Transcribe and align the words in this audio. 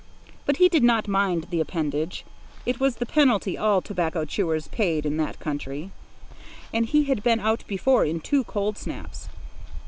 But 0.47 0.57
he 0.57 0.67
did 0.67 0.81
not 0.81 1.07
mind 1.07 1.45
the 1.51 1.59
appendage. 1.61 2.25
It 2.65 2.79
was 2.79 2.95
the 2.95 3.05
penalty 3.05 3.55
all 3.55 3.83
tobacco 3.83 4.25
chewers 4.25 4.67
paid 4.67 5.05
in 5.05 5.17
that 5.17 5.39
country, 5.39 5.91
and 6.73 6.87
he 6.87 7.03
had 7.03 7.21
been 7.21 7.39
out 7.39 7.63
before 7.67 8.03
in 8.03 8.19
two 8.19 8.43
cold 8.45 8.79
snaps. 8.79 9.29